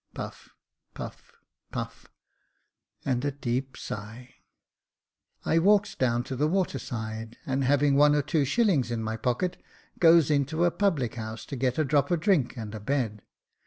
[Puff, 0.15 0.49
puff, 0.95 1.31
puff, 1.71 2.07
and 3.05 3.23
a 3.23 3.31
deep 3.31 3.77
sigh.] 3.77 4.33
I 5.45 5.59
walks 5.59 5.93
down 5.93 6.23
to 6.23 6.35
the 6.35 6.47
water 6.47 6.79
side, 6.79 7.37
and 7.45 7.63
having 7.63 7.95
one 7.95 8.15
or 8.15 8.23
two 8.23 8.43
shillings 8.43 8.89
in 8.89 9.03
my 9.03 9.15
pocket, 9.15 9.61
goes 9.99 10.31
into 10.31 10.65
a 10.65 10.71
public 10.71 11.13
house 11.13 11.45
to 11.45 11.55
get 11.55 11.77
a 11.77 11.85
drop 11.85 12.09
of 12.09 12.19
drink 12.19 12.57
and 12.57 12.73
a 12.73 12.79
bed. 12.79 13.21